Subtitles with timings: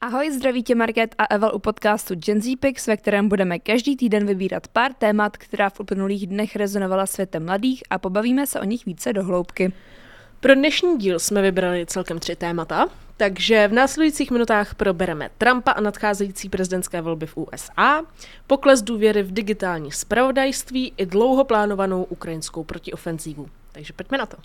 [0.00, 3.96] Ahoj, zdraví tě Market a Eval u podcastu Gen Z Pix, ve kterém budeme každý
[3.96, 8.64] týden vybírat pár témat, která v uplynulých dnech rezonovala světem mladých a pobavíme se o
[8.64, 9.72] nich více do hloubky.
[10.40, 15.80] Pro dnešní díl jsme vybrali celkem tři témata, takže v následujících minutách probereme Trumpa a
[15.80, 18.02] nadcházející prezidentské volby v USA,
[18.46, 23.48] pokles důvěry v digitální spravodajství i dlouho plánovanou ukrajinskou protiofenzívu.
[23.72, 24.36] Takže pojďme na to.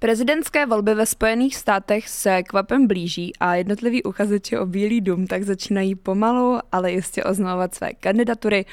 [0.00, 5.42] Prezidentské volby ve Spojených státech se kvapem blíží a jednotliví uchazeči o Bílý dům tak
[5.42, 8.64] začínají pomalu, ale jistě oznamovat své kandidatury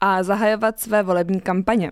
[0.00, 1.90] a zahajovat své volební kampaně.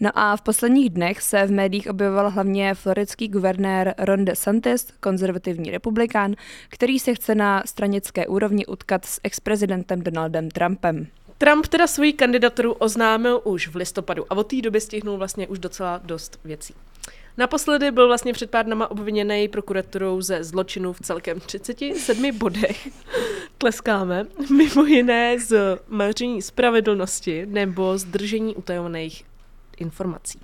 [0.00, 5.70] No a v posledních dnech se v médiích objevoval hlavně floridský guvernér Ron DeSantis, konzervativní
[5.70, 6.34] republikán,
[6.68, 11.06] který se chce na stranické úrovni utkat s exprezidentem Donaldem Trumpem.
[11.38, 15.58] Trump teda svoji kandidaturu oznámil už v listopadu a od té doby stihnul vlastně už
[15.58, 16.74] docela dost věcí.
[17.36, 22.88] Naposledy byl vlastně před pár dnama obviněný prokuraturou ze zločinu v celkem 37 bodech.
[23.58, 24.26] Tleskáme.
[24.56, 29.24] Mimo jiné z maření spravedlnosti nebo zdržení utajovaných
[29.76, 30.40] informací.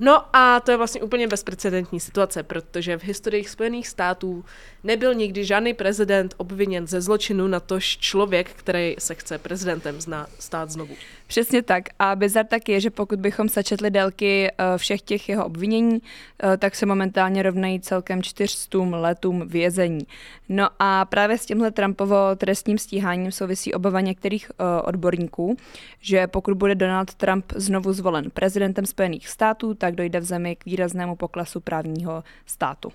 [0.00, 4.44] No a to je vlastně úplně bezprecedentní situace, protože v historii Spojených států
[4.84, 10.26] nebyl nikdy žádný prezident obviněn ze zločinu na tož člověk, který se chce prezidentem zna,
[10.38, 10.94] stát znovu.
[11.26, 11.84] Přesně tak.
[11.98, 16.02] A bizar tak je, že pokud bychom sačetli délky eh, všech těch jeho obvinění,
[16.42, 20.06] eh, tak se momentálně rovnají celkem 400 letům vězení.
[20.48, 25.56] No a právě s tímhle Trumpovo trestním stíháním souvisí obava některých eh, odborníků,
[26.00, 30.64] že pokud bude Donald Trump znovu zvolen prezidentem Spojených států, tak dojde v zemi k
[30.64, 32.92] výraznému poklesu právního státu.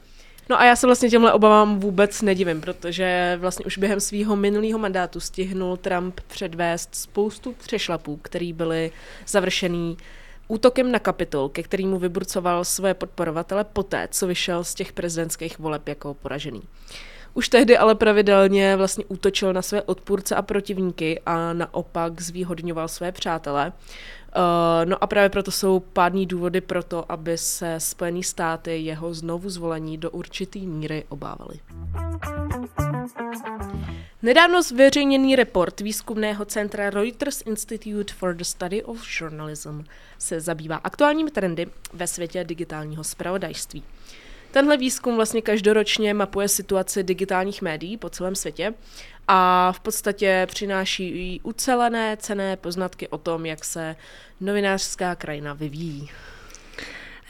[0.51, 4.79] No a já se vlastně těmhle obavám vůbec nedivím, protože vlastně už během svého minulého
[4.79, 8.91] mandátu stihnul Trump předvést spoustu přešlapů, který byly
[9.27, 9.97] završený
[10.47, 15.87] útokem na kapitol, ke kterému vyburcoval své podporovatele poté, co vyšel z těch prezidentských voleb
[15.87, 16.61] jako poražený.
[17.33, 23.11] Už tehdy ale pravidelně vlastně útočil na své odpůrce a protivníky a naopak zvýhodňoval své
[23.11, 23.71] přátele.
[24.35, 29.13] Uh, no a právě proto jsou pádní důvody pro to, aby se Spojené státy jeho
[29.13, 31.59] znovu zvolení do určité míry obávaly.
[34.21, 39.81] Nedávno zveřejněný report výzkumného centra Reuters Institute for the Study of Journalism
[40.17, 43.83] se zabývá aktuálními trendy ve světě digitálního spravodajství.
[44.51, 48.73] Tenhle výzkum vlastně každoročně mapuje situaci digitálních médií po celém světě
[49.27, 53.95] a v podstatě přináší ucelené cené poznatky o tom, jak se
[54.41, 56.09] novinářská krajina vyvíjí.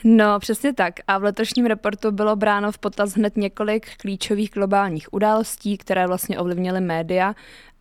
[0.04, 0.94] No, přesně tak.
[1.08, 6.38] A v letošním reportu bylo bráno v potaz hned několik klíčových globálních událostí, které vlastně
[6.38, 7.34] ovlivnily média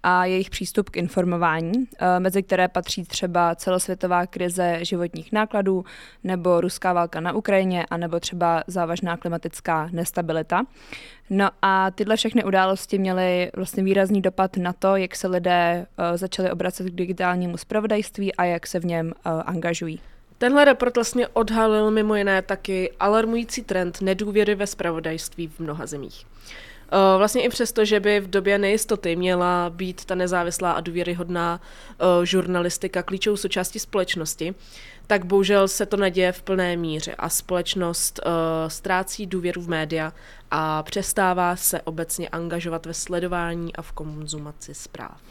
[0.04, 5.86] a jejich přístup k informování, eh, mezi které patří třeba celosvětová krize životních nákladů,
[6.24, 10.64] nebo ruská válka na Ukrajině, a nebo třeba závažná klimatická nestabilita.
[11.30, 16.18] No a tyhle všechny události měly vlastně výrazný dopad na to, jak se lidé eh,
[16.18, 20.00] začali obracet k digitálnímu spravodajství a jak se v něm eh, angažují.
[20.38, 26.26] Tenhle report vlastně odhalil mimo jiné taky alarmující trend nedůvěry ve spravodajství v mnoha zemích.
[26.94, 31.62] Eh, vlastně i přesto, že by v době nejistoty měla být ta nezávislá a důvěryhodná
[31.62, 34.56] uh, žurnalistika klíčovou součástí společnosti,
[35.08, 38.32] tak bohužel se to neděje v plné míře a společnost uh,
[38.68, 40.14] ztrácí důvěru v média
[40.52, 45.22] a přestává se obecně angažovat ve sledování a v konzumaci zpráv.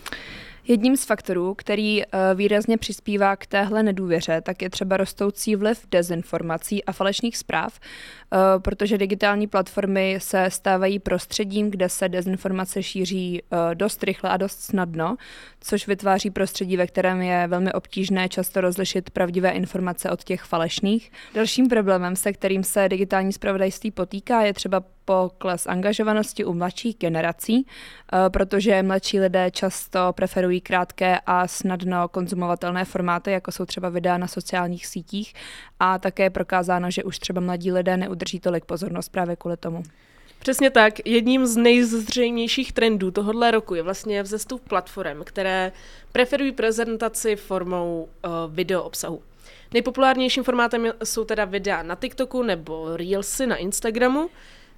[0.71, 5.87] Jedním z faktorů, který eh, výrazně přispívá k téhle nedůvěře, tak je třeba rostoucí vliv
[5.91, 13.43] dezinformací a falešných zpráv, eh, protože digitální platformy se stávají prostředím, kde se dezinformace šíří
[13.43, 15.17] eh, dost rychle a dost snadno,
[15.61, 21.13] což vytváří prostředí, ve kterém je velmi obtížné často rozlišit pravdivé informace od těch falešných.
[21.35, 27.67] Dalším problémem, se kterým se digitální spravodajství potýká, je třeba pokles angažovanosti u mladších generací,
[27.67, 34.19] eh, protože mladší lidé často preferují krátké a snadno konzumovatelné formáty, jako jsou třeba videa
[34.19, 35.35] na sociálních sítích
[35.81, 39.83] a také je prokázáno, že už třeba mladí lidé neudrží tolik pozornost právě kvůli tomu.
[40.41, 41.07] Přesně tak.
[41.07, 45.73] Jedním z nejzřejmějších trendů tohohle roku je vlastně vzestup platform, které
[46.13, 49.23] preferují prezentaci formou uh, video obsahu.
[49.73, 54.31] Nejpopulárnějším formátem jsou teda videa na TikToku nebo Reelsy na Instagramu.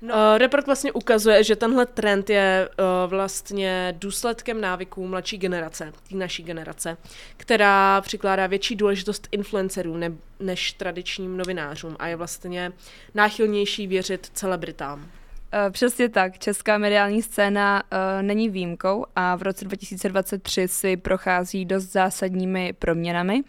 [0.03, 0.15] No.
[0.15, 6.17] Uh, report vlastně ukazuje, že tenhle trend je uh, vlastně důsledkem návyků mladší generace, té
[6.17, 6.97] naší generace,
[7.37, 12.73] která přikládá větší důležitost influencerům ne- než tradičním novinářům a je vlastně
[13.15, 15.11] náchylnější věřit celebritám.
[15.55, 16.39] Eh, přesně tak.
[16.39, 23.43] Česká mediální scéna uh, není výjimkou a v roce 2023 si prochází dost zásadními proměnami.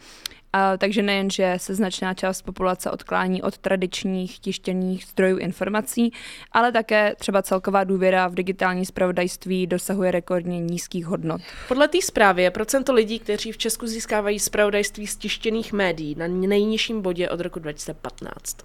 [0.54, 6.14] A, takže nejen, že se značná část populace odklání od tradičních tištěných zdrojů informací,
[6.52, 11.42] ale také třeba celková důvěra v digitální spravodajství dosahuje rekordně nízkých hodnot.
[11.68, 16.28] Podle té zprávy je procento lidí, kteří v Česku získávají spravodajství z tištěných médií na
[16.28, 18.58] nejnižším bodě od roku 2015.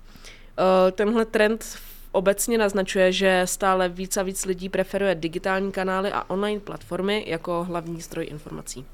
[0.58, 1.64] Eh, tenhle trend
[2.12, 7.64] obecně naznačuje, že stále víc a víc lidí preferuje digitální kanály a online platformy jako
[7.64, 8.84] hlavní zdroj informací.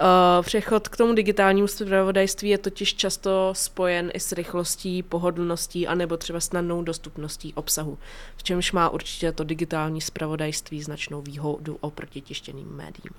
[0.00, 5.94] Uh, přechod k tomu digitálnímu zpravodajství je totiž často spojen i s rychlostí, pohodlností a
[5.94, 7.98] nebo třeba snadnou dostupností obsahu,
[8.36, 13.14] v čemž má určitě to digitální zpravodajství značnou výhodu oproti tištěným médiím.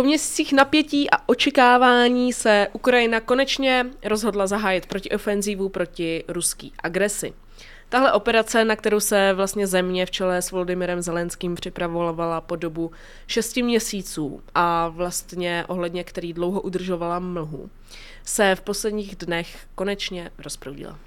[0.00, 7.32] Po měsících napětí a očekávání se Ukrajina konečně rozhodla zahájit protiofenzívu proti ruský agresi.
[7.88, 12.90] Tahle operace, na kterou se vlastně země v čele s Volodymyrem Zelenským připravovala po dobu
[13.26, 17.70] šesti měsíců a vlastně ohledně který dlouho udržovala mlhu,
[18.24, 20.98] se v posledních dnech konečně rozproudila.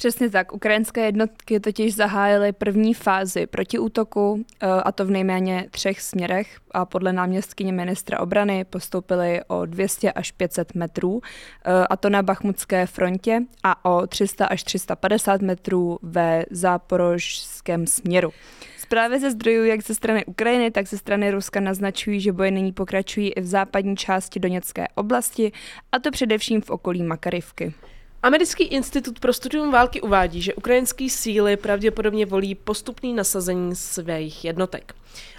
[0.00, 0.52] Přesně tak.
[0.52, 6.58] Ukrajinské jednotky totiž zahájily první fázi protiútoku, eh, a to v nejméně třech směrech.
[6.70, 11.20] A podle náměstkyně ministra obrany postoupily o 200 až 500 metrů,
[11.64, 18.32] eh, a to na Bachmutské frontě a o 300 až 350 metrů ve záporožském směru.
[18.78, 22.72] Zprávy ze zdrojů jak ze strany Ukrajiny, tak ze strany Ruska naznačují, že boje nyní
[22.72, 25.52] pokračují i v západní části Doněcké oblasti,
[25.92, 27.74] a to především v okolí Makarivky.
[28.22, 34.94] Americký institut pro studium války uvádí, že ukrajinské síly pravděpodobně volí postupný nasazení svých jednotek.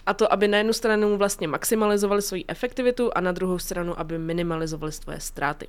[0.06, 4.18] A to, aby na jednu stranu vlastně maximalizovali svoji efektivitu a na druhou stranu, aby
[4.18, 5.68] minimalizovali svoje ztráty.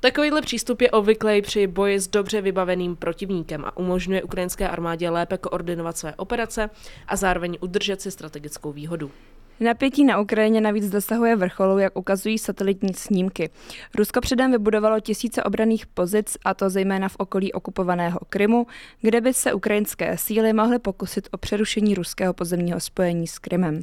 [0.00, 5.38] Takovýhle přístup je obvyklý při boji s dobře vybaveným protivníkem a umožňuje ukrajinské armádě lépe
[5.38, 6.70] koordinovat své operace
[7.06, 9.10] a zároveň udržet si strategickou výhodu.
[9.60, 13.50] Napětí na Ukrajině navíc dosahuje vrcholu, jak ukazují satelitní snímky.
[13.94, 18.66] Rusko předem vybudovalo tisíce obraných pozic, a to zejména v okolí okupovaného Krymu,
[19.00, 23.82] kde by se ukrajinské síly mohly pokusit o přerušení ruského pozemního spojení s Krymem.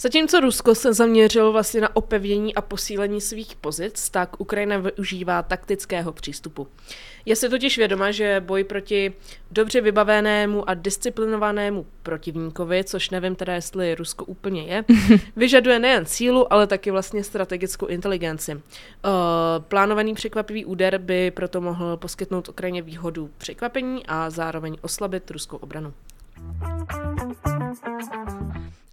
[0.00, 6.12] Zatímco Rusko se zaměřilo vlastně na opevnění a posílení svých pozic, tak Ukrajina využívá taktického
[6.12, 6.68] přístupu.
[7.24, 9.12] Je si totiž vědoma, že boj proti
[9.50, 14.84] dobře vybavenému a disciplinovanému protivníkovi, což nevím teda, jestli Rusko úplně je,
[15.36, 18.54] vyžaduje nejen sílu, ale taky vlastně strategickou inteligenci.
[18.54, 18.60] Uh,
[19.58, 25.92] plánovaný překvapivý úder by proto mohl poskytnout Ukrajině výhodu překvapení a zároveň oslabit ruskou obranu.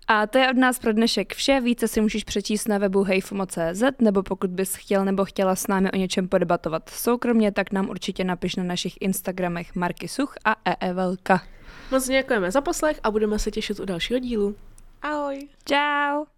[0.08, 1.62] A to je od nás pro dnešek vše.
[1.62, 5.92] Více si můžeš přečíst na webu hejfomo.cz nebo pokud bys chtěl nebo chtěla s námi
[5.92, 11.42] o něčem podebatovat soukromně, tak nám určitě napiš na našich Instagramech Marky Such a EEVelka.
[11.92, 14.56] Moc děkujeme za poslech a budeme se těšit u dalšího dílu.
[15.02, 15.48] Ahoj.
[15.66, 16.35] Ciao.